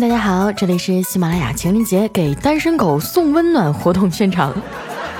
[0.00, 4.54] 大家好，这里是喜马拉雅情人节给单身狗送温暖活动现场，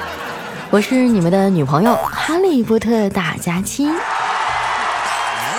[0.71, 3.87] 我是你们的女朋友哈利波特大假期。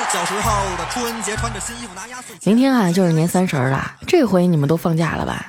[0.09, 5.45] 小时候的春节穿着新衣服拿压岁明天啊就是年三十了，这回你们都放假了吧？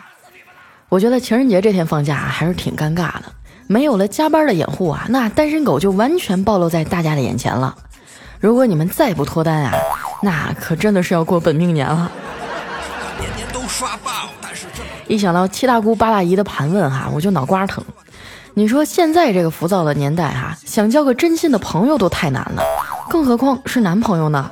[0.89, 3.23] 我觉得情人节这天放假还是挺尴尬的，
[3.69, 7.77] 没有了加班的掩护啊，那单身狗就完全暴露在大家的眼前了。
[8.41, 9.73] 如果你们再不脱单啊，
[10.23, 12.11] 那可真的是要过本命年了。
[15.07, 17.83] 一想到七大姑八大姨的盘问哈，我就脑瓜疼。
[18.55, 22.62] 你说现在这个浮躁的年代哈，想交个真心的朋友都太难了，
[23.09, 24.51] 更何况是男朋友呢？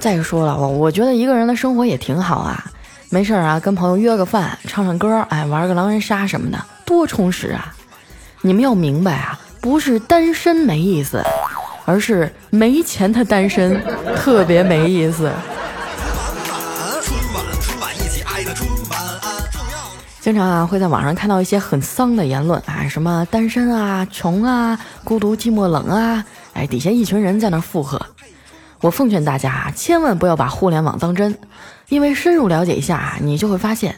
[0.00, 2.62] 再说了，我我觉得一个人的生活也挺好啊，
[3.10, 7.74] 没事啊，跟朋友约个饭，唱唱歌，哎，玩个狼人杀什么的，多充实啊！
[8.42, 11.24] 你们要明白啊，不是单身没意思，
[11.86, 13.82] 而是没钱的单身
[14.14, 15.32] 特别没意思。
[20.24, 28.00] 经常啊会在网上看到一些很丧的言论啊，什么单身啊、穷啊、孤独寂寞冷啊，哎，底下一群人在那附和。
[28.80, 31.36] 我奉劝大家啊，千万不要把互联网当真，
[31.90, 33.94] 因为深入了解一下啊，你就会发现，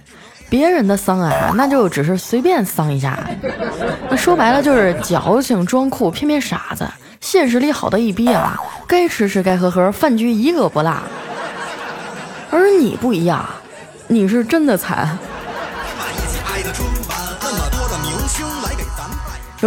[0.51, 3.17] 别人的丧啊，那就只是随便丧一下，
[4.11, 6.85] 那说白了就是矫情装酷骗骗傻子，
[7.21, 10.93] 现实里好的一逼啊，该吃吃该喝喝，饭局一个不落。
[12.51, 13.47] 而你不一样，
[14.09, 15.17] 你是真的惨。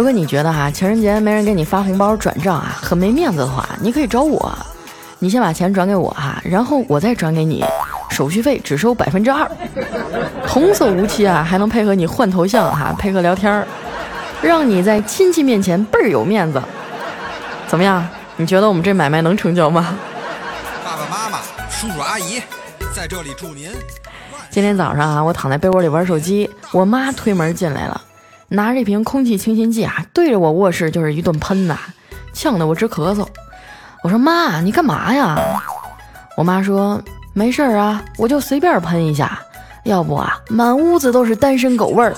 [0.00, 4.50] 如果你觉得哈情人节没人给你发红包转账啊很没面子的话，你可以找我，
[5.18, 7.62] 你先把钱转给我哈，然后我再转给你，
[8.08, 9.46] 手续费只收百分之二，
[10.46, 13.66] 童叟无欺啊，还能配合你换头像哈，配合聊天儿，
[14.40, 16.62] 让你在亲戚面前倍儿有面子。
[17.68, 18.02] 怎么样？
[18.36, 19.98] 你觉得我们这买卖能成交吗？
[20.82, 22.40] 爸爸妈妈、叔叔阿姨，
[22.96, 23.68] 在这里祝您。
[24.48, 28.00] 今天早上啊，我躺在被窝里玩手机，我妈推门进来了。
[28.50, 31.78] 拿着一瓶空气清新剂啊，对着我卧室就是一顿喷呐，
[32.32, 33.26] 呛得我直咳嗽。
[34.02, 35.38] 我说妈，你干嘛呀？
[36.36, 37.00] 我妈说
[37.32, 39.38] 没事儿啊，我就随便喷一下，
[39.84, 42.12] 要不啊，满屋子都是单身狗味儿。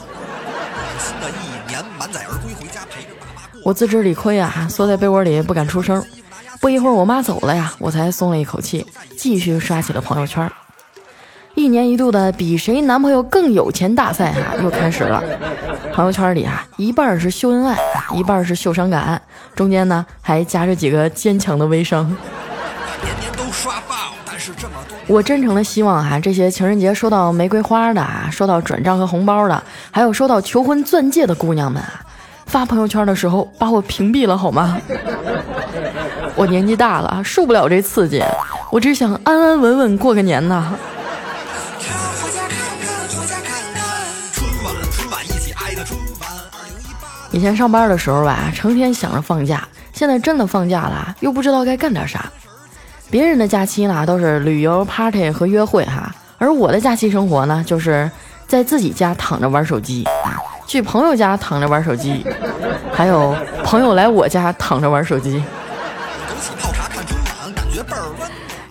[0.98, 3.42] 新的一年满载而归，回家陪着爸妈。
[3.64, 6.02] 我自知理亏啊，缩在被窝里不敢出声。
[6.60, 8.86] 不一会儿，我妈走了呀，我才松了一口气，
[9.18, 10.50] 继续刷起了朋友圈。
[11.54, 15.22] 一年一度的比谁男朋友更有钱大赛哈又开始了，
[15.92, 17.76] 朋友圈里啊一半是秀恩爱，
[18.14, 19.20] 一半是秀伤感，
[19.54, 22.06] 中间呢还夹着几个坚强的微商。
[23.02, 23.94] 年年都刷爆，
[24.24, 32.00] 但是这么多，我真诚的希望哈这些情人节收到玫瑰花的啊，收到转账和红包的，还有收到求婚钻戒的姑娘们啊，
[32.46, 34.80] 发朋友圈的时候把我屏蔽了好吗？
[36.34, 38.22] 我年纪大了，受不了这刺激，
[38.70, 40.72] 我只想安安稳稳过个年呐。
[47.32, 52.30] 以前上班的时候吧，成天想着放假，现在真的放假了，又不知道该干点啥。
[53.10, 58.10] 别人的假期呢都是旅游、party 和约会哈，而我的假期生活呢，就是
[58.46, 62.24] 在自己家躺着玩手机啊，去朋友家躺着玩手机，
[62.92, 65.42] 还有朋友来我家躺着玩手机。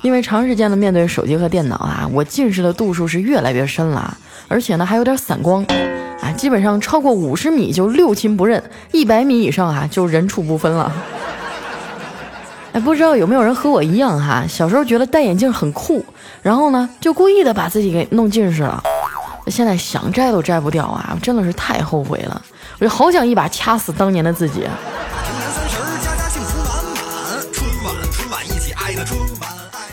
[0.03, 4.15] 因为长时间的面对手机和电脑啊，我近视的度数是越来越深了，
[4.47, 5.65] 而且呢还有点散光。
[6.37, 10.91] 基本上超过五十米就六亲不认，一百米以上啊就人畜不分了。
[12.73, 14.45] 哎，不知道有没有人和我一样哈？
[14.47, 16.05] 小时候觉得戴眼镜很酷，
[16.41, 18.81] 然后呢就故意的把自己给弄近视了。
[19.47, 22.41] 现在想摘都摘不掉啊，真的是太后悔了。
[22.79, 24.65] 我就好想一把掐死当年的自己。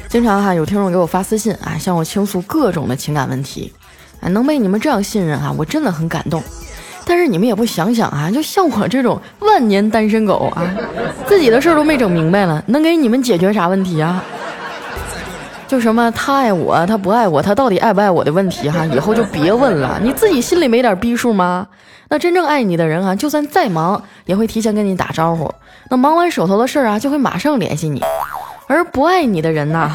[0.09, 3.72] 经常哈有听众给我发私信啊，向我倾诉各种的情感问题。
[4.20, 6.42] 啊，能被你们这样信任啊，我真的很感动。
[7.04, 10.62] 但是你们也不想想啊，就像我这种万年单身狗啊，
[11.26, 14.22] 自己的事儿都没整明白了，能给你们解决啥问题啊？
[15.66, 19.98] 就什么他爱我，他不爱我，他到底爱不爱我的问题哈，以后就别问了。
[20.03, 21.66] 你自己心里没点逼数吗？
[22.10, 25.50] 那真正爱你的人啊，就算再忙，也会提前跟你打招呼。
[25.91, 28.03] 那忙完手头的事儿啊，就会马上联系你。
[28.68, 29.91] 而不爱你的人呐，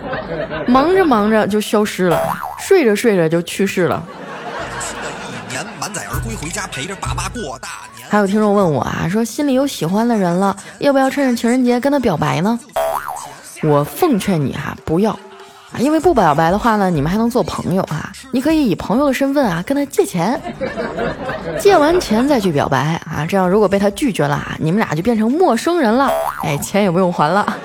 [0.66, 2.20] 忙着忙着就消失了，
[2.58, 4.02] 睡着睡着就去世了。
[4.80, 8.08] 新的一年满载而归，回家陪着爸妈过大年。
[8.08, 12.58] 还有听众问我啊，说心里有喜欢的人了，要不要趁着情人节跟他表白呢？
[13.62, 18.12] 我奉劝你哈，不要啊，因为不表白的话呢，你们还能做朋友啊。
[18.32, 20.40] 你可以以朋友的身份啊跟他借钱，
[21.60, 26.10] 借完钱再去表白啊，这样如果被他拒绝了啊，你们俩就变成陌生人了，
[26.44, 27.56] 哎，钱也不用还了。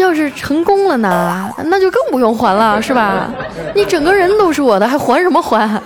[0.00, 3.30] 要是成功了呢，那就更不用还了，是吧？
[3.74, 5.80] 你整个人都是我的，还还什么还？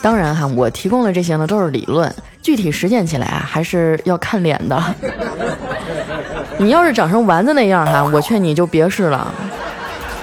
[0.00, 4.82] 当然哈，我提供的这些呢都是理论，具体实践起来啊还是要看脸的。
[6.58, 9.32] 你要是长成丸子那样哈，我劝你就别试了，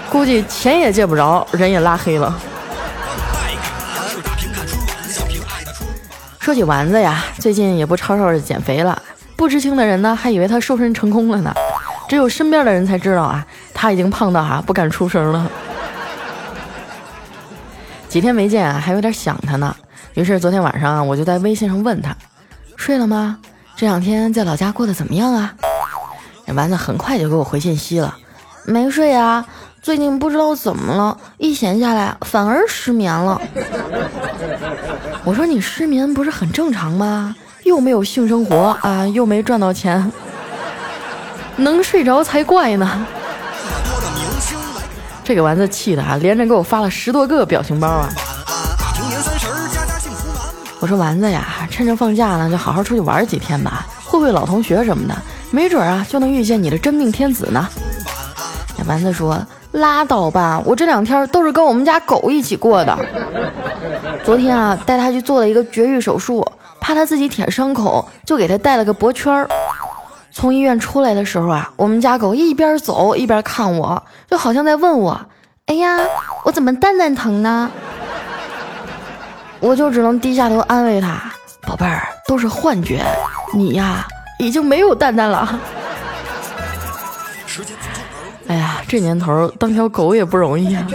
[0.10, 2.34] 估计钱也借不着，人也拉黑了。
[6.40, 9.00] 说起丸子呀，最近也不吵吵着减肥了，
[9.40, 11.54] 不知情的人呢还以为他瘦身成功了呢，
[12.10, 15.50] 只有身边的人才知道啊，他已经胖到哈不敢出声了。
[18.10, 19.74] 几天没见啊，还有点想他呢。
[20.16, 22.14] 于是昨天晚上啊，我就在微信上问他，
[22.76, 23.40] 睡了吗？
[23.78, 25.56] 这两天在老家过得怎么样啊？
[26.46, 28.14] 那丸子很快就给我回信息了，
[28.66, 29.46] 没睡啊，
[29.82, 33.40] 最近不知道怎么了，一闲下来反而失眠了。
[35.24, 37.34] 我说你失眠不是很正常吗？
[37.70, 40.12] 又没有性生活啊，又没赚到钱，
[41.56, 43.06] 能睡着才怪呢。
[45.24, 48.10] 这个丸子气的啊，连着给我发了十多个表情包啊！
[50.80, 55.16] 我说丸子呀，趁着放假呢，就好好出去玩几天吧，会会老同学什么的，
[55.52, 57.70] 没准啊就能遇见你的真命天子呢。
[58.88, 59.40] 丸子说
[59.74, 62.98] ：“拉倒吧，我这两天都是跟我们家狗一起过的。
[64.26, 66.44] 昨天啊，带它去做了一个绝育手术，
[66.90, 69.48] 怕它自己舔伤口，就给它戴了个脖圈儿。”
[70.34, 75.22] 从医院出来的时候啊，我们家狗一边走一边看我，就好像在问我
[75.68, 76.00] ：“哎呀，
[76.44, 77.70] 我怎么蛋蛋疼呢？”
[79.62, 81.32] 我就只能低下头安慰它
[81.62, 83.06] ：“宝贝儿，都是幻觉，
[83.54, 84.08] 你呀
[84.40, 85.60] 已经没有蛋蛋了。”
[88.48, 90.88] 哎呀，这年头当条狗也不容易啊。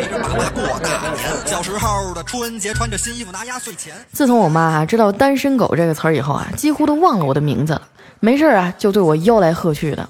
[1.64, 7.81] 时候的春节穿着新衣服拿压岁钱自从我妈知道“单身狗”这个词儿以后啊，几乎都忘了我的名字了。
[8.20, 10.06] 没事啊，就对我吆来喝去的。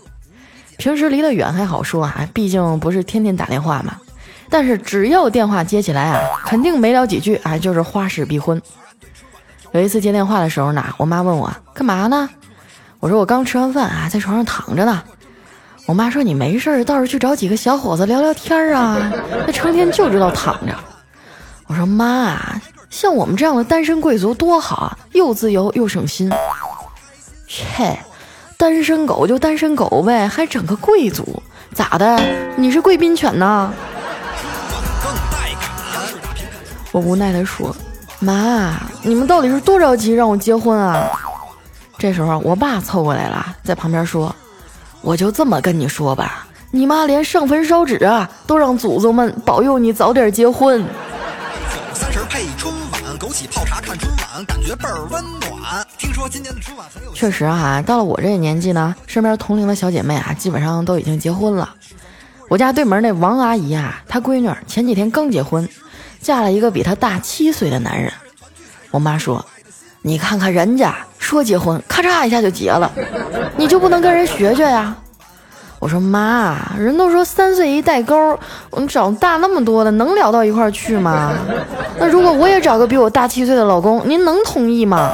[0.79, 3.95] 平时离得远还好说啊，毕竟不是天天打电话嘛。
[4.51, 8.61] 但是只要电话接起来啊，肯定没聊几句啊，就是花式逼婚。
[9.71, 12.29] 有一次接电话的时候呢，我妈问我干嘛呢？
[12.99, 15.01] 我说我刚吃完饭啊，在床上躺着呢。
[15.87, 19.13] 我妈说你没事倒是去找几个小伙子聊聊天啊，
[19.47, 20.75] 那成天就知道躺着。
[21.67, 26.31] 我说妈，像我们这样的单身贵族多好啊，又自由又省心。
[27.49, 27.99] 切，
[28.59, 32.21] 单身狗就单身狗呗，还整个贵族，咋的？
[32.57, 33.73] 你是贵宾犬呢？
[36.93, 37.75] 我无奈地说
[38.21, 41.09] ：“妈，你们到底是多着急让我结婚啊？”
[41.99, 44.35] 这时候，我爸凑过来了，在旁边说
[45.01, 50.85] ：“我就这么跟你说吧，你妈连上坟烧纸啊，都让祖宗们保佑你早点结婚。”
[53.35, 55.85] 三十配春晚，枸杞泡茶看春晚，感觉倍儿温暖。
[55.99, 61.75] 听说今年的春晚很有确实哈，到了我这个年纪呢，身边同龄的小姐妹啊，基本上都已经结婚了。
[62.49, 65.69] 我家对门那王阿姨啊，她闺女前几天刚结婚，
[66.21, 68.13] 嫁了一个比她大七岁的男人。
[68.93, 69.45] 我妈说
[70.03, 72.93] ：“你看看人家说结婚，咔嚓一下就结了，
[73.57, 74.97] 你就不能跟人学学呀？”
[75.85, 78.17] 我说妈，人都说三岁一代沟，
[78.71, 81.35] 我找大那么多的，能聊到一块儿去吗？
[82.01, 85.13] 那如果我也找个比我大七岁的老公，您能同意吗？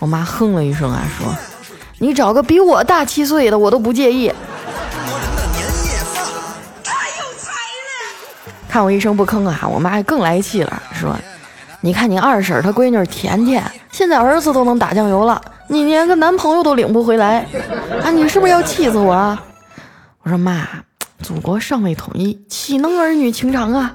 [0.00, 1.32] 我妈哼了一声啊，说
[2.00, 4.32] ：“你找个比我大七岁的，我都不介意。”
[8.68, 11.16] 看我一声不吭啊，我妈更来气了，说
[11.82, 17.46] ：“你看你二婶她闺女甜甜，现在儿子都能打酱油了。”你连个男朋友都领不回来
[18.02, 18.10] 啊！
[18.10, 19.42] 你是不是要气死我啊？
[20.22, 20.66] 我说妈，
[21.22, 23.92] 祖国尚未统一，岂能儿女情长啊？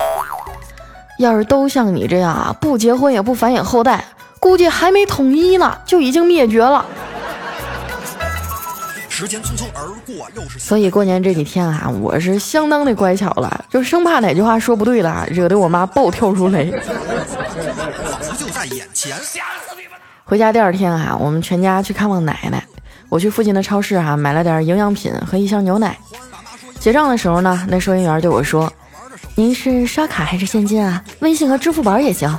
[1.18, 4.04] 要是都像你这样啊，不结婚也不繁衍后代，
[4.40, 6.86] 估计还没统一呢，就已经灭绝了。
[9.08, 16.72] 时间匆匆而过，又是所以过年这几天啊，我是相当的乖巧了，就生怕哪句话说不对了，惹得我妈暴跳如雷。
[18.38, 19.16] 就在眼前。
[20.32, 22.64] 回家第二天啊，我们全家去看望奶奶。
[23.10, 25.98] 我去附近的超市哈，买了点营养品和一箱牛奶。
[26.80, 28.72] 结账的时候呢，那收银员对我说
[29.36, 31.04] ：“您是刷卡还是现金啊？
[31.20, 32.34] 微信和支付宝也行。”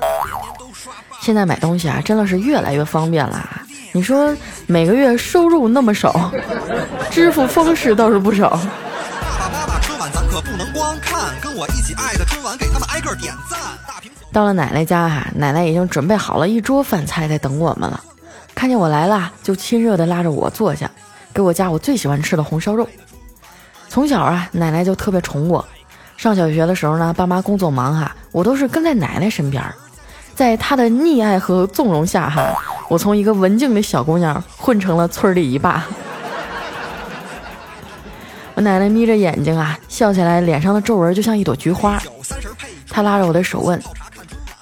[1.21, 3.47] 现在买东西啊，真的是越来越方便了。
[3.93, 4.35] 你说
[4.67, 6.33] 每个月收入那么少，
[7.11, 8.49] 支付方式倒是不少。
[8.49, 13.61] 爸爸妈妈，春晚咱可不能光看，跟我一起爱的春晚，给他们挨个点赞。
[14.33, 18.03] 到了奶奶家哈，奶奶已经准备好了一桌饭菜在等我们了。
[18.55, 20.91] 看见我来了，就亲热地拉着我坐下，
[21.35, 22.89] 给我夹我最喜欢吃的红烧肉。
[23.89, 25.63] 从小啊，奶奶就特别宠我。
[26.17, 29.63] 上小学的时候呢，爸妈工作忙哈，我都是跟在奶奶身边。
[30.35, 32.55] 在她的溺爱和纵容下哈，
[32.89, 35.85] 我从一个文静的小姑娘混成了村里一霸。
[38.55, 42.01] 我奶奶眯着眼睛啊，笑起来脸上的皱纹就像一朵菊花。
[42.89, 43.83] 她拉着我的手问：“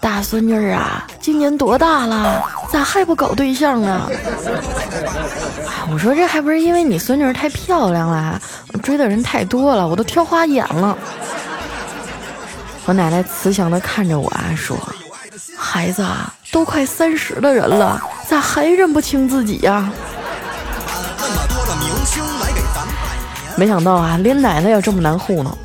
[0.01, 2.43] 大孙女啊，今年多大了？
[2.73, 4.09] 咋还不搞对象呢？”
[5.93, 8.41] 我说：“这还不是因为你孙女太漂亮了，
[8.83, 10.97] 追的人太多了，我都挑花眼了。”
[12.87, 14.77] 我奶奶慈祥地看着我啊，说
[15.57, 19.91] ：“孩子啊，都快三十的人了，咋还认不清自己呀？”
[23.57, 25.57] 没想到啊，连奶奶也这么难糊弄，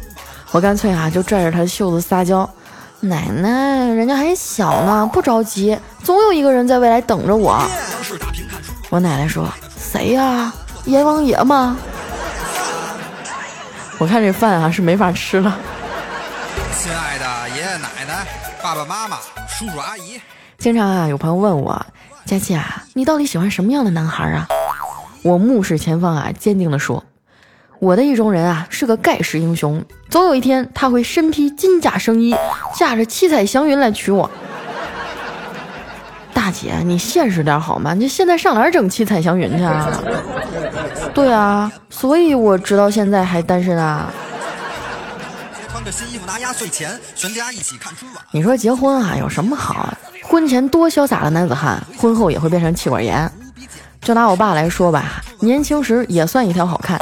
[0.52, 2.50] 我干脆啊就拽着她的袖子撒娇
[3.02, 7.62] ：“奶奶，人家还小呢，不着急，总有一个人在未来等着我。”
[8.90, 9.48] 我奶奶说
[9.78, 10.52] ：“谁呀？
[10.86, 11.78] 阎王爷吗？”
[13.98, 15.58] 我看这饭啊是没法吃了。
[16.78, 18.28] 亲爱的爷爷奶奶、
[18.62, 20.20] 爸爸妈妈、叔叔阿姨，
[20.58, 21.86] 经常啊有朋友问我
[22.26, 24.48] ：“佳琪啊，你到底喜欢什么样的男孩啊？”
[25.24, 27.04] 我目视前方啊，坚定地说。
[27.80, 32.36] 我的意中人啊是个盖世英雄，总有一天他会身披金甲圣衣，
[32.76, 34.30] 驾着七彩祥云来娶我。
[36.34, 37.94] 大姐，你现实点好吗？
[37.94, 40.02] 你现在上哪儿整七彩祥云去啊？
[41.14, 44.12] 对啊，所以我直到现在还单身啊。
[45.70, 48.24] 穿个新衣服拿压岁钱，全家一起看春晚。
[48.32, 49.98] 你说结婚啊有什么好啊？
[50.24, 53.30] 婚前多潇洒的男子汉，婚后也会变成气管炎。
[54.02, 57.00] 就拿我爸来说吧，年轻时也算一条好汉。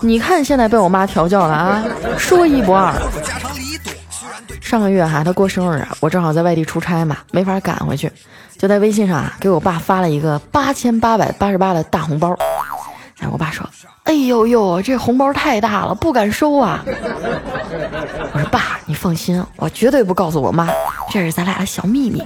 [0.00, 1.84] 你看，现在被我妈调教了啊，
[2.16, 2.94] 说一不二。
[4.60, 8.10] 上个月哈，他过生日，我正好在外地出差嘛，没法赶回去，
[8.56, 12.36] 就在微信上啊给我爸发了一个八千八百八十八的大红包。
[13.20, 13.68] 哎，我爸说
[14.04, 16.84] ：“哎呦呦，这红包太大了，不敢收啊。”
[18.32, 20.68] 我说：“爸，你放心，我绝对不告诉我妈，
[21.10, 22.22] 这是咱俩的小秘密。”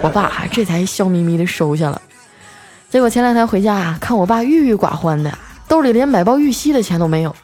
[0.00, 2.00] 我爸这才笑眯眯的收下了。
[2.88, 5.30] 结果前两天回家啊，看我爸郁郁寡欢的。
[5.66, 7.34] 兜里连买包玉溪的钱都没有。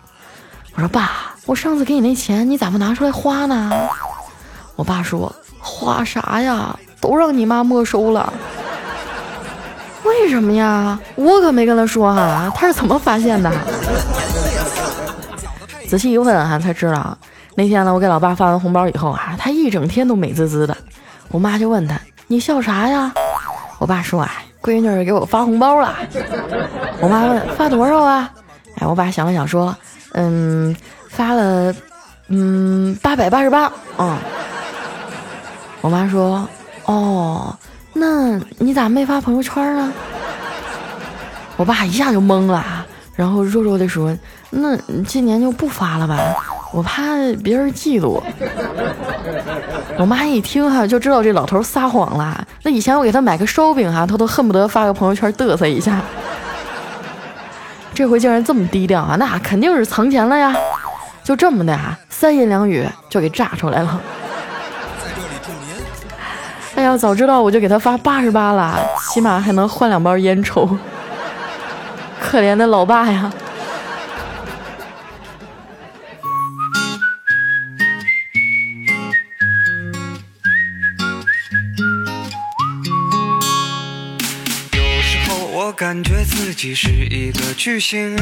[0.74, 3.70] 我说爸，我上次给你那钱，你咋不拿出来花呢？
[4.76, 8.32] 我爸说花啥呀，都让你妈没收了。
[10.04, 10.98] 为什么呀？
[11.16, 13.50] 我可没跟他说哈，他是怎么发现的？
[15.88, 17.18] 仔细一问啊，才知道
[17.56, 20.76] 那天呢，我给老爸发完红包以后啊，他一整天都美滋滋的。
[21.28, 23.12] 我妈就问他，你笑啥呀？
[23.78, 24.30] 我爸说啊。
[24.62, 25.96] 闺女给我发红包了，
[27.00, 28.30] 我妈问发多少啊？
[28.76, 29.74] 哎，我爸想了想说，
[30.12, 30.74] 嗯，
[31.08, 31.74] 发了，
[32.28, 33.72] 嗯，八百八十八。
[33.98, 34.16] 嗯，
[35.80, 36.46] 我妈说，
[36.84, 37.56] 哦，
[37.92, 39.92] 那你咋没发朋友圈呢？
[41.56, 44.16] 我爸一下就懵了，然后弱弱的说，
[44.50, 46.18] 那今年就不发了吧。
[46.72, 48.20] 我怕别人嫉妒。
[49.98, 52.46] 我妈一听哈，就知道这老头撒谎了。
[52.62, 56.00] 那以前我给他买个烧饼哈，他都恨不得发个朋友圈嘚瑟一下。
[57.92, 60.54] 这回竟然这么低调啊，那肯定是藏钱了呀。
[61.24, 64.00] 就这么的啊，三言两语就给炸出来了。
[66.76, 68.78] 哎呀，早知道我就给他发八十八了，
[69.12, 70.78] 起码还能换两包烟抽。
[72.20, 73.30] 可怜的老爸呀。
[85.80, 88.14] 感觉自己是一个巨星，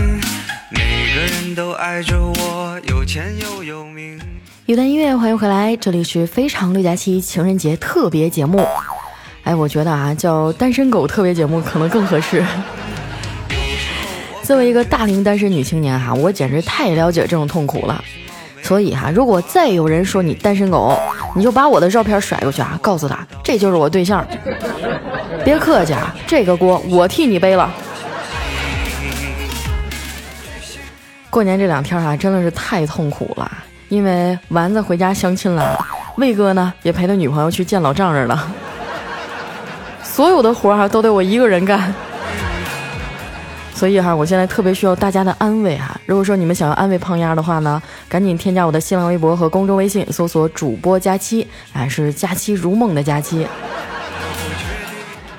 [0.71, 4.17] 每个人都爱着我，有钱又有名。
[4.67, 8.65] 一段音乐，欢迎回来，这里是非常六加七情人节特别节目。
[9.43, 12.45] 哎，我觉得啊，叫单身狗特别节目可能更合适。
[14.45, 18.05] 作为一个大龄单身女青年哈，我简直太了解这种痛苦了。
[18.63, 20.97] 所以哈，如果再有人说你单身狗，
[21.35, 24.25] 你就把我的照片甩过去啊，告诉他这就是我对象。
[25.49, 27.73] 别客气啊，这个锅我替你背了。
[31.31, 33.51] 过年这两天啊，真的是太痛苦了，
[33.89, 35.83] 因为丸子回家相亲了，
[36.19, 38.47] 魏哥呢也陪他女朋友去见老丈人了，
[40.03, 41.95] 所有的活儿都得我一个人干。
[43.75, 45.99] 所以哈，我现在特别需要大家的安慰哈。
[46.05, 53.47] 如果说你们想要安慰胖丫的话呢，赶紧添加我的新浪微博和公众微信，搜索主播佳期，啊，是佳期如梦的佳期。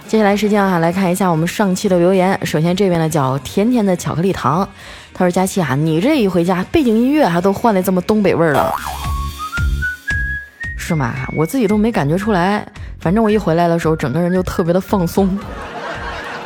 [0.10, 2.36] 接下来时间啊，来看一下我们上期的留言。
[2.44, 4.68] 首先这边呢叫甜甜的巧克力糖，
[5.14, 8.74] 他说：“佳期啊，你这一回家，背景音乐还都换的这么东北味儿了，
[10.76, 11.14] 是吗？
[11.36, 12.66] 我自己都没感觉出来。
[13.00, 15.38] 反正我一回来的时候，整个人就特别的放松，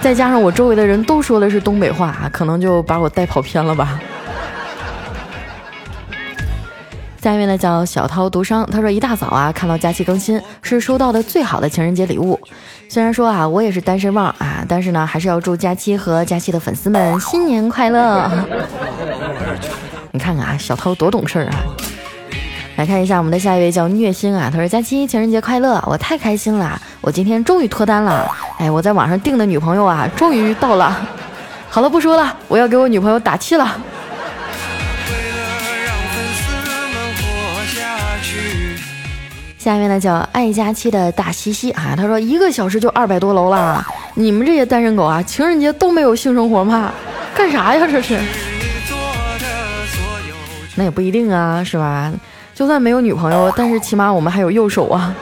[0.02, 3.98] 再加上我周围的人都说的是东北话，可能就把我带跑偏了吧。”
[7.22, 12.38] 下面呢叫小涛独伤，他说一大早啊看到佳期更新，是收到的最好的情人节礼物。
[12.94, 18.30] 虽然说啊我也是单身汪啊，但是呢还是要祝佳期和佳期的粉丝们新年快乐。
[20.14, 21.56] 你看看啊，小涛多懂事啊！
[22.76, 28.30] 来看一下我们的下一位叫虐心啊，他说：“佳期情人节快乐，我太开心了，我今天终于脱单了。
[28.60, 30.96] 哎，我在网上订的女朋友啊，终于到了。
[31.72, 33.76] 好了，不说了，我要给我女朋友打气了。”
[39.64, 43.82] 下面呢叫爱佳期的大西西啊，他说一个小时就二百多楼了，
[44.14, 46.92] 你们这些单身狗啊，情人节都没有性生活吗？
[47.34, 48.20] 干啥呀这是？
[50.76, 52.12] 那也不一定啊，是吧？
[52.54, 55.16] 就算没有女朋友，但是起码我们还有右手啊。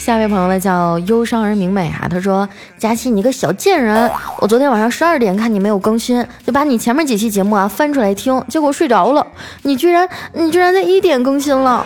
[0.00, 4.10] 下一位朋友呢叫忧伤而明媚啊，他说：“佳期，你个小贱人！
[4.38, 9.26] 我昨天晚上十二点看你没有更新，就把你前面几期节目啊翻出来听，结果睡着了。
[9.60, 11.84] 你居然，你居然在一点更新了！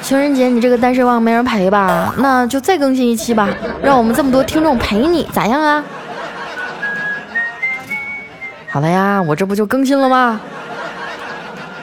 [0.00, 2.14] 情人节你这个单身汪没人陪吧？
[2.18, 3.48] 那就再更新一期吧，
[3.82, 5.82] 让我们这么多听众陪你，咋样啊？
[8.70, 10.40] 好了呀，我这不就更新了吗？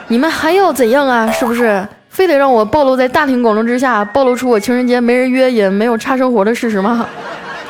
[0.08, 1.30] 你们还要怎样啊？
[1.30, 7.06] 是不是？”非得让我暴露在大庭广众之下，暴露出我情人节没人约也没有差生活的事实吗？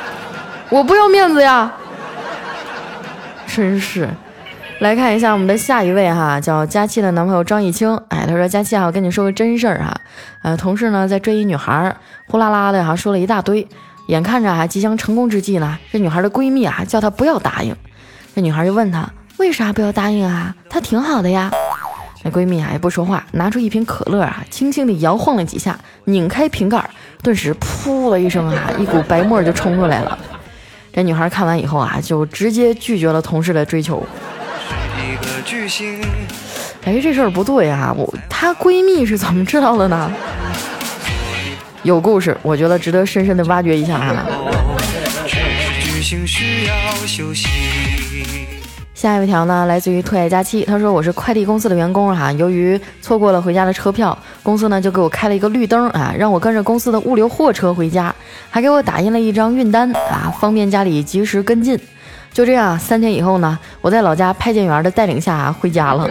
[0.70, 1.72] 我不要面子呀！
[3.48, 4.08] 真是，
[4.78, 8.00] 来看一下我们的下一位哈，叫佳期的男朋友张艺清。
[8.06, 9.92] 哎，他说佳期啊，我跟你说个真事儿哈。
[10.42, 11.96] 呃，同事呢在追一女孩，
[12.28, 13.66] 呼啦啦的哈说了一大堆，
[14.06, 17.74] 眼看着啊即将成功之际呢，这女孩的闺蜜啊叫她不要答应。
[18.32, 20.54] 这女孩就问她为啥不要答应啊？
[20.70, 21.50] 她挺好的呀。
[22.30, 26.88] 闺蜜啊也不说话，拿出一瓶可乐啊，轻轻地摇晃了几下，拧开瓶盖，
[27.22, 30.18] 顿时噗的一声啊，一股白沫就冲出来了。
[30.92, 34.06] 这女孩看完以后啊，就直接拒绝了同事的追求。
[36.84, 40.10] 哎，这事儿不对啊，我她闺蜜是怎么知道的呢？
[41.82, 44.26] 有故事，我觉得值得深深的挖掘一下啊。
[48.96, 50.64] 下一条呢，来自于特爱佳期。
[50.64, 58.12] 他说：“我是快递公司的员工哈，由于错过了回家的车票，公司呢就给我开了一个绿灯啊，让我跟着公司的物流货车回家，
[58.48, 61.78] 还给我打印了一张运单啊，方便家里及时跟进。
[62.32, 66.08] 就这样，三天以后呢，我在老家派件员的带领下回家了。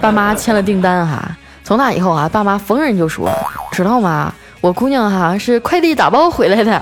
[0.00, 3.30] 爸妈签了订单哈，从那以后啊，爸妈逢人就说，
[3.72, 4.32] 知道吗？
[4.62, 6.80] 我姑娘哈是快递打包回来的。”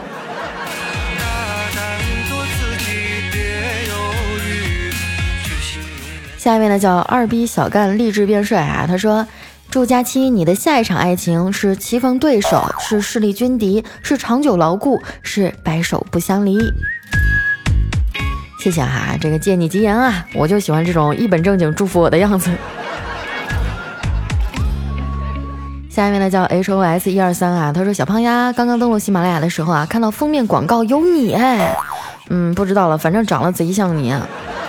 [6.50, 9.24] 下一位呢叫二逼小干励志变帅啊，他说
[9.70, 16.58] ：“祝佳期你的下一场爱情是棋逢对手，是势力均敌，是长久牢固，是白首不相离。”
[18.58, 22.50] 谢谢哈，这个借你吉言啊，我就喜欢这种一本正经祝福我的样子。
[25.88, 31.76] 下一位呢叫 H O S 一二三啊，他说：“小胖丫刚刚登录喜马拉雅的时候啊，看到封面广告有你哎，
[32.28, 34.12] 嗯，不知道了，反正长得贼像你。”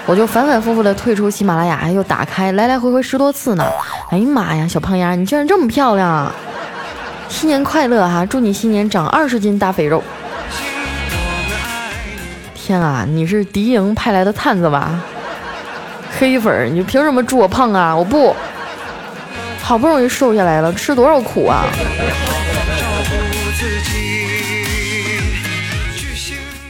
[0.07, 3.63] 我就反反复复的退出喜马拉雅，又打开，来来回回十多次呢。
[4.09, 6.33] 哎呀妈呀，小胖丫，你居然这么漂亮啊！
[7.29, 10.03] 新年快乐哈，祝你新年长二十斤大肥肉。
[12.55, 14.99] 天啊，你是敌营派来的探子吧？
[16.19, 17.95] 黑粉，你凭什么祝我胖啊？
[17.95, 18.35] 我不，
[19.61, 21.63] 好不容易瘦下来了，吃多少苦啊！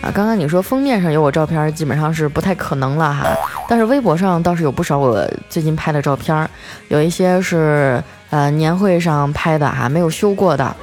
[0.01, 3.27] 啊，刚刚你说封面上有我照片，基本上是不太可能了哈。
[3.69, 6.49] 但是微博上倒是有不少我最近拍的照片，
[6.87, 10.75] 有一些是呃年会上拍的哈，没有修过的，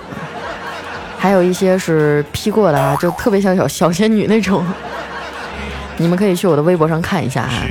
[1.18, 4.64] 还有一些是 P 过的啊，就特别像小小仙女那种。
[5.98, 7.62] 你们可以去我的微博上看一下哈。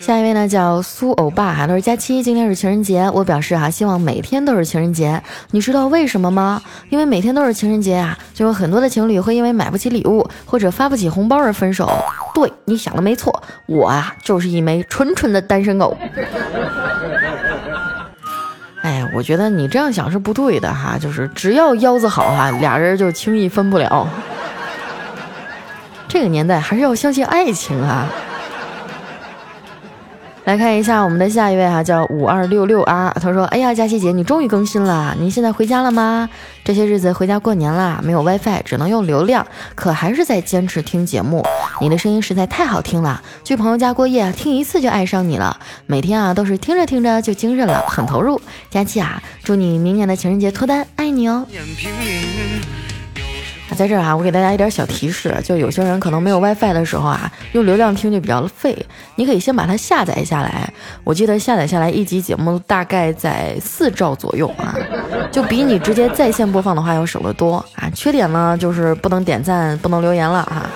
[0.00, 5.22] 下一位呢叫苏欧巴哈，他说佳期今天是情人节，我表示哈希望每天都是情人节。
[5.52, 6.60] 你知道为什么吗？
[6.90, 11.90] 因为每天都是情人节啊，就有很多的情侣会因为买不起礼物或者发不起红包而分手。
[12.34, 15.96] 对你想的没错，我啊就是一枚纯纯的单身狗。
[18.82, 24.06] 哎，我觉得你这样想是不对的哈，就是只要腰子好哈，俩人就轻易分不了。
[26.08, 28.06] 这个年代还是要相信爱情啊！
[30.44, 36.30] 来看一下我们的下一位哈，叫五二六六啊他说：“哎呀，佳琪姐，你终于更新了，你现在回家了吗？
[36.64, 41.44] 这些日子回家过年啦，没有 WiFi，只能用流量，可还是在坚持听节目。
[41.80, 45.58] 你的声音实在太好听了，去朋友家过夜，听一次就爱上你了。
[45.86, 48.40] 每天啊，都是听着听着就精神了，很投入。
[48.70, 51.44] 佳琪啊，祝你明年的情人节脱单，爱你哦。”
[53.74, 58.74] 在这儿啊，我给大家一点小提示，就有些人可能没有 WiFi 的时候啊，用流量听就比较费。
[59.16, 60.72] 你可以先把它下载下来，
[61.04, 64.74] 我记得下载下来一集节目大概在四兆左右啊，
[65.30, 67.90] 就比你直接在线播放的话要省得多啊。
[67.94, 70.70] 缺点呢就是不能点赞，不能留言了啊。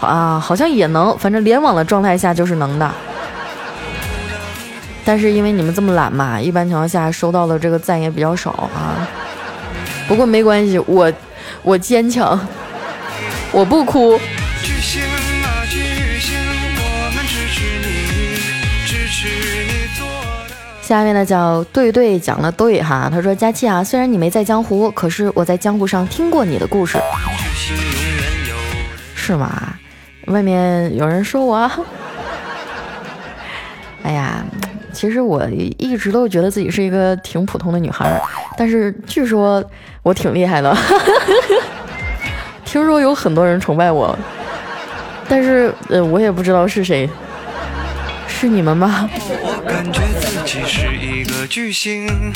[0.00, 2.88] 啊，好像也能，反正联网的状态下就是能的。
[5.04, 9.08] 但是因为你们这么懒嘛，一般情况下收到的这个赞也比较少啊。
[10.08, 11.12] 不过没关系，我
[11.62, 12.38] 我坚强，
[13.52, 14.18] 我不哭。
[20.80, 26.96] 下面呢叫对对讲的对哈，他说佳期啊，虽然你没在江湖，可是我在江湖上听过你的故事，
[29.16, 29.74] 是吗？
[30.26, 31.68] 外面有人说我，
[34.04, 34.44] 哎呀。
[34.96, 38.18] 其实我一直都觉得自己是一个挺普通的女孩，
[38.56, 39.62] 但是据说
[40.02, 40.74] 我挺厉害的。
[42.64, 44.18] 听说有很多人崇拜我，
[45.28, 47.06] 但是呃，我也不知道是谁，
[48.26, 49.08] 是你们吗？
[49.12, 52.32] 我感觉自己是一个巨星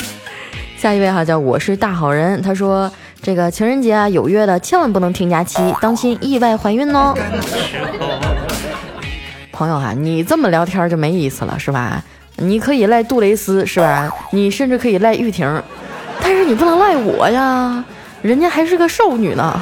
[0.77, 2.91] 下一位哈叫我是大好人，他说
[3.23, 7.17] 这个情人节啊有约的千万不能听假期，当心意外怀孕哦。
[9.51, 12.03] 朋友啊，你这么聊天就没意思了是吧？
[12.43, 14.11] 你可以赖杜蕾斯是吧？
[14.31, 15.61] 你甚至可以赖玉婷，
[16.19, 17.83] 但是你不能赖我呀，
[18.23, 19.61] 人家还是个少女呢。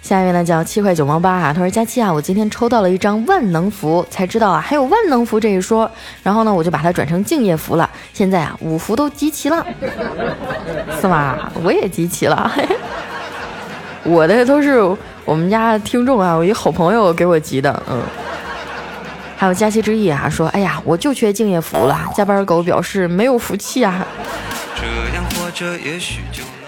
[0.00, 5.90] 下一位呢叫七块九毛八啊，他说佳期啊，我今天抽到了一张万能符，才知道啊还有万能符这一说，
[6.22, 9.66] 然后呢我就把它转成敬业符了，现在啊五福都集齐了，
[10.98, 11.52] 是吧？
[11.62, 12.50] 我也集齐了，
[14.02, 14.96] 我的都是。
[15.28, 18.00] 我们家听众啊，我一好朋友给我急的，嗯，
[19.36, 22.00] 还有佳期之意啊，说，哎呀，我就缺敬业福了。
[22.16, 24.06] 加班狗表示没有福气啊。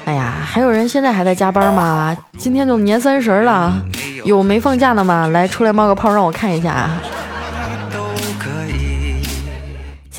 [0.05, 2.15] 哎呀，还有人现在还在加班吗？
[2.37, 3.73] 今天都年三十了，
[4.25, 5.29] 有没放假的吗？
[5.29, 7.01] 来，出来冒个泡让我看一下啊。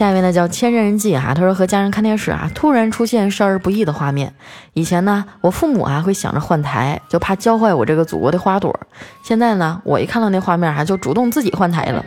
[0.02, 4.34] 下一位呢叫千人记哈，他说和家人看电视啊，突然出现少儿不宜的画面。
[4.74, 8.76] 以前呢，我父母啊会想着换台，就怕教坏我这个祖国的花朵。
[9.22, 12.04] 现在呢，我一看到那画面哈，就主动自己换台了，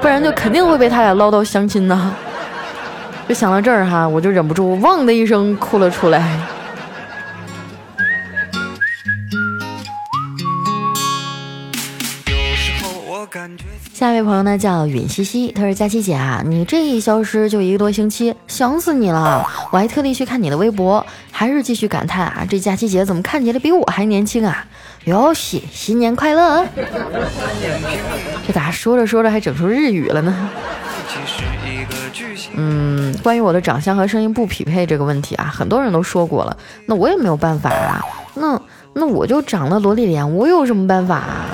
[0.00, 2.16] 不然就肯定会被他俩唠叨相亲呢。
[3.28, 6.34] 就想到这儿哈，我就忍不住汪的一声哭了出来。
[13.98, 19.44] 下一位朋友呢叫允西西，他说佳琪姐啊，你这一消失就一个多星期，想死你了。
[19.72, 24.64] 我还特地去看你的微博，还是继续感叹啊，这佳琪姐怎么看起来比我还年轻啊？
[25.06, 26.64] 哟西，新年快乐！
[28.46, 30.48] 这咋说着说着还整出日语了呢？
[32.54, 36.56] 嗯，关于我的长相和声音不匹配这个问题啊，很多人都说过了，
[36.86, 38.00] 那我也没有办法啊。
[38.36, 41.46] 那那我就长了萝莉脸，我有什么办法啊？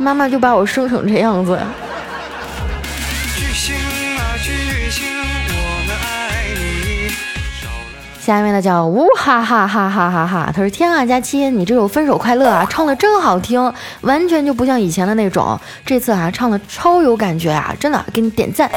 [0.00, 1.58] 妈妈就把我生成这样子。
[8.18, 18.70] 下面呢叫呜哈哈哈哈哈哈，他说天啊，佳期，你这首《分手快乐》啊，唱的真好听，完全就不像以前的那种，这次啊唱的超有感觉啊，真的给你点赞，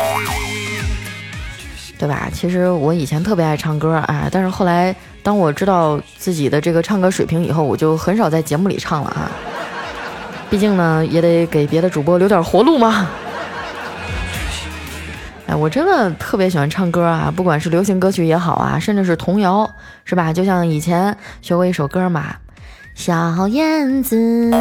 [1.97, 2.27] 对吧？
[2.33, 9.31] 其实我以前特别爱唱歌啊，但是后来当我知道自己的这个唱歌水平以后，我就很少在节目里唱了啊。
[10.53, 13.09] 毕竟呢，也得给别的主播留点活路嘛。
[15.47, 19.67] 哎，我真的特别喜欢唱歌啊，不管是流行歌曲也好啊，甚至是童谣，
[20.05, 20.31] 是吧？
[20.31, 22.35] 就像以前学过一首歌嘛
[22.93, 24.51] ，“小燕子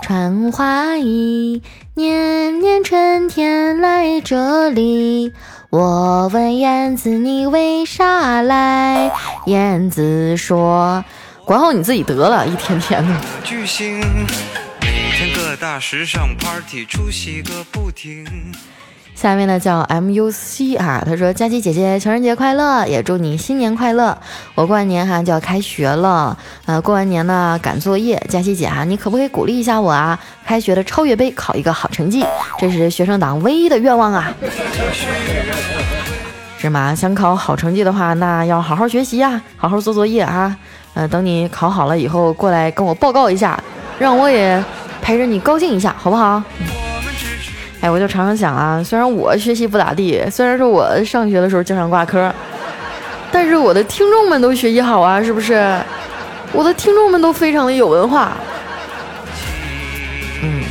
[0.00, 1.60] 穿花衣，
[1.96, 5.34] 年年春天来这里。
[5.68, 9.12] 我问燕子你为啥来？
[9.44, 11.04] 燕子说，
[11.44, 13.14] 管好你自己得了，一天天的。”
[15.56, 18.24] 大时尚 party 出席个不停。
[19.14, 24.16] 下面呢叫 M U C 啊，他说：“佳琪姐姐，情人节快乐，也祝你新年快乐。
[24.54, 28.20] 我过完年哈就要开学了，呃，过完年呢赶作业。
[28.28, 30.18] 佳琪姐啊，你可不可以鼓励一下我啊？
[30.44, 32.24] 开学的超越杯考一个好成绩，
[32.58, 34.32] 这是学生党唯一的愿望啊。
[36.58, 36.94] 是吗？
[36.94, 40.56] 想考好成绩的话，那要好好学习呀，好好做作业啊。
[40.94, 43.62] 呃，等你考好了以后过来跟我报告一下，
[43.98, 44.62] 让我也。”
[45.02, 46.42] 陪着你高兴一下，好不好？
[47.80, 52.32] 哎，我就常常想啊，虽然我学习不咋地，虽然说我上学的时候经常挂科，
[53.32, 55.76] 但是我的听众们都学习好啊，是不是？
[56.52, 58.36] 我的听众们都非常的有文化。
[60.42, 60.62] 嗯，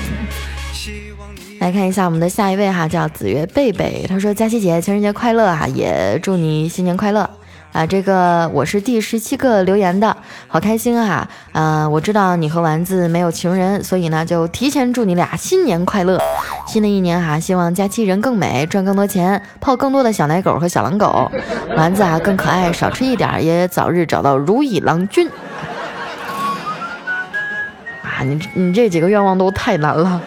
[1.60, 7.30] 来看一下我们的下一位哈，叫子月贝贝，他说：“佳琪姐，情人节快乐啊，也祝你新年快乐。”
[7.72, 10.16] 啊，这个我是第十七个留言的，
[10.48, 11.28] 好开心啊！
[11.54, 16.20] 呃，我知道你和丸子没有情人，所以呢，就提前祝你俩新年快乐。
[16.68, 21.32] 新的一年哈，希望佳期人更美，赚更多钱，泡更多的小奶狗和小狼狗，
[21.78, 25.30] 丸子啊更可爱，少吃一点，也早日找到如意郎君。
[28.04, 30.22] 啊，你你这几个愿望都太难了。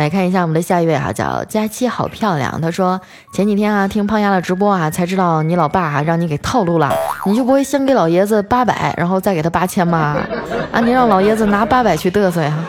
[0.00, 2.58] 来看一下我们的下一位哈，叫佳期好漂亮。
[2.58, 2.98] 他说
[3.34, 6.90] 前几天啊听胖丫的直播啊，才知道你老爸啊让你给套路了，
[7.26, 10.16] 你就不会先给老爷子八百，然后再给他八千吗？
[10.72, 12.58] 啊，你让老爷子拿八百去嘚瑟呀？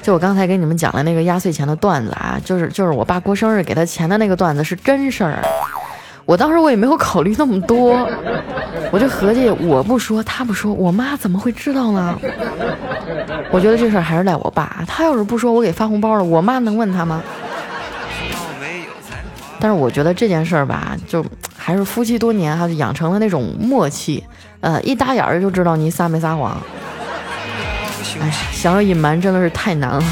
[0.00, 5.42] 就我刚才给你们讲的那个压岁钱的段子啊，就是就是我爸过生日给他钱的那个段子是真事儿。
[6.28, 8.06] 我当时我也没有考虑那么多，
[8.92, 12.20] 我就合计我不说他不说，我妈怎么会知道呢？
[13.50, 17.22] 我觉得这事儿还是赖我爸，他要是不说我给发红包了，我妈能问他吗？
[19.58, 21.24] 但是我觉得这件事儿吧，就
[21.56, 24.22] 还是夫妻多年哈，就养成了那种默契，
[24.60, 26.60] 呃，一打眼儿就知道你撒没撒谎。
[28.20, 30.04] 哎，想要隐瞒真的是太难了。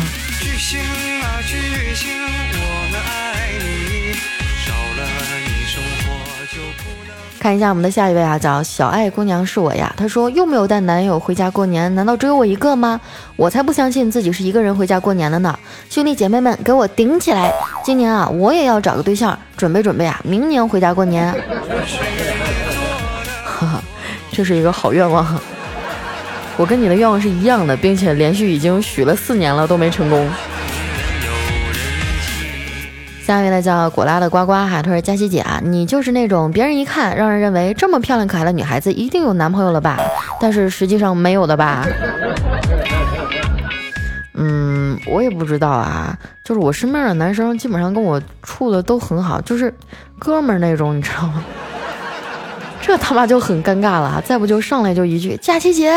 [7.47, 9.95] 看一下我们的下一位啊，叫小爱姑娘是我呀。
[9.97, 13.01] 她说又没有带男友回家过年，难道只有我一个吗？
[13.37, 15.57] 我才不相信自己是一个人回家过年的呢。
[15.89, 17.53] 兄弟姐妹们，给我顶起来！
[17.85, 21.33] 今年啊，我也要找个对象，准备准备啊，明年回家过年。
[23.45, 23.83] 哈哈，
[24.33, 25.25] 这是一个好愿望。
[26.57, 30.29] 我跟你的愿望是一样的，并且连续已经许了四年了都没成功。
[33.27, 39.99] 下面呢叫果拉的呱呱哈，他说佳琪姐啊，你就是那种别人一看让人认为这么漂亮可爱的女孩子一定有男朋友了吧？
[40.41, 41.85] 但是实际上没有的吧？
[44.35, 49.75] 嗯，我也不知道啊，就是我身边的男生基本上跟我处的都很好，就是
[50.21, 51.43] 哥们儿那种，你知道吗？
[52.81, 55.93] 这他妈就很尴尬了，再不就上来就一句佳琪姐，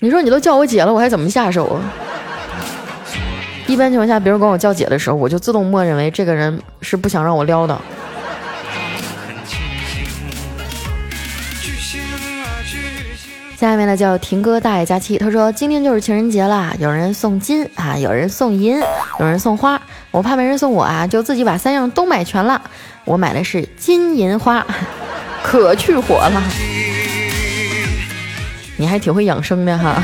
[0.00, 1.80] 你说你都叫我姐了，我还怎么下手啊？
[3.66, 7.78] 一般情况下，别人管我叫姐的时候，我就自动默认为这个人是不想让我撩的。
[13.56, 18.82] 下面呢叫婷哥大爷佳期，他说今天就是情人节啦，有人送金啊，有人送银，
[19.20, 22.60] 有人送花，我怕没人送我啊，就自己把三样都买全了。
[23.04, 24.66] 我买的是金银花，
[25.44, 26.42] 可去火了。
[28.76, 30.02] 你还挺会养生的哈。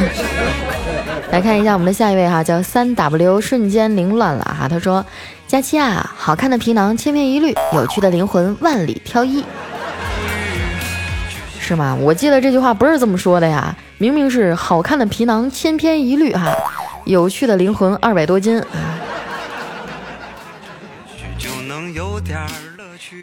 [1.31, 4.67] 来看一下我们的下一位哈，叫三 W 瞬间凌乱了哈。
[4.67, 5.05] 他说
[5.47, 9.45] ：“佳期啊，好看的皮囊千篇一律，有趣的灵魂万里挑一，
[11.61, 11.95] 是吗？
[12.01, 16.51] 我记得这句话不是这么说的呀，明明是好看的皮囊千篇一律哈，
[17.05, 18.63] 有趣的灵魂二百多斤。”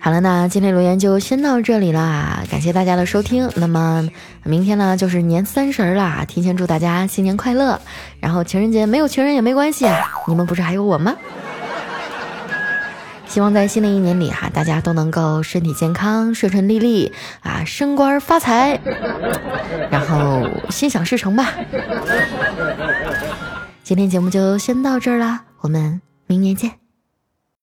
[0.01, 3.49] 好了，那今天留言就先到这里啦，感谢大家的收听。
[3.55, 4.07] 那么
[4.43, 7.79] 明天呢，就是年三十啦，提前祝大家新年快乐。
[8.19, 11.15] 然后情人节没有情人也没关系啊，你们不是还有我吗？
[13.27, 18.79] 希望在新的一年里哈，大家都能够身体健康、顺顺利利啊，升官发财，
[19.91, 21.53] 然后心想事成吧。
[23.83, 26.84] 今天节目就先到这儿啦，我们明年见。